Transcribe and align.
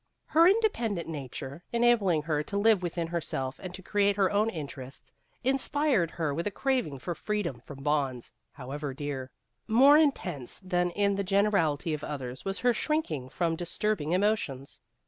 Her 0.25 0.47
independent 0.47 1.07
na 1.07 1.27
270 1.29 1.29
Vassar 1.29 1.37
Studies 1.37 1.37
ture, 1.37 1.77
enabling 1.77 2.21
her 2.23 2.41
to 2.43 2.57
live 2.57 2.81
within 2.81 3.07
herself 3.09 3.59
and 3.59 3.71
to 3.75 3.83
create 3.83 4.15
her 4.15 4.31
own 4.31 4.49
interests, 4.49 5.11
inspired 5.43 6.09
her 6.09 6.33
with 6.33 6.47
a 6.47 6.49
craving 6.49 6.97
for 6.97 7.13
freedom 7.13 7.59
from 7.59 7.83
bonds, 7.83 8.33
however 8.53 8.95
dear. 8.95 9.29
More 9.67 9.99
intense 9.99 10.57
than 10.61 10.89
in 10.89 11.17
the 11.17 11.23
generality 11.23 11.93
of 11.93 12.03
others 12.03 12.43
was 12.43 12.57
her 12.61 12.73
shrinking 12.73 13.29
from 13.29 13.55
disturbing 13.55 14.13
emotions. 14.13 14.79